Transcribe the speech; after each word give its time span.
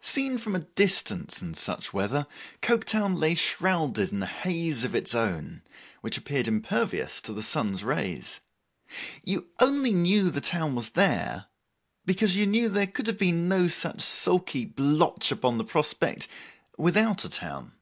Seen 0.00 0.38
from 0.38 0.56
a 0.56 0.60
distance 0.60 1.42
in 1.42 1.52
such 1.52 1.92
weather, 1.92 2.26
Coketown 2.62 3.14
lay 3.18 3.34
shrouded 3.34 4.10
in 4.10 4.22
a 4.22 4.26
haze 4.26 4.84
of 4.84 4.94
its 4.94 5.14
own, 5.14 5.60
which 6.00 6.16
appeared 6.16 6.48
impervious 6.48 7.20
to 7.20 7.34
the 7.34 7.42
sun's 7.42 7.84
rays. 7.84 8.40
You 9.22 9.50
only 9.60 9.92
knew 9.92 10.30
the 10.30 10.40
town 10.40 10.74
was 10.74 10.88
there, 10.96 11.48
because 12.06 12.36
you 12.36 12.46
knew 12.46 12.70
there 12.70 12.86
could 12.86 13.06
have 13.06 13.18
been 13.18 13.48
no 13.50 13.68
such 13.68 14.00
sulky 14.00 14.64
blotch 14.64 15.30
upon 15.30 15.58
the 15.58 15.62
prospect 15.64 16.26
without 16.78 17.26
a 17.26 17.28
town. 17.28 17.74